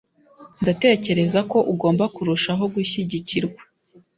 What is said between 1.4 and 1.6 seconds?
ko